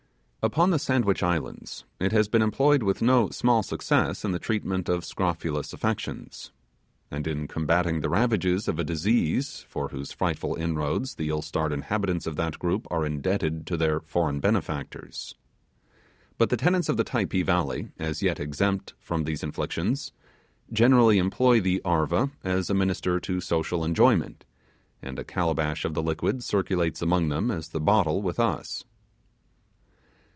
[0.43, 4.89] Upon the Sandwich Islands it has been employed with no small success in the treatment
[4.89, 6.51] of scrofulous affections,
[7.11, 11.71] and in combating the ravages of a disease for whose frightful inroads the ill starred
[11.71, 15.35] inhabitants of that group are indebted to their foreign benefactors.
[16.39, 20.11] But the tenants of the Typee valley, as yet exempt from these inflictions,
[20.73, 24.43] generally employ the 'arva' as a minister to social enjoyment,
[25.03, 28.85] and a calabash of the liquid circulates among them as the bottle with us.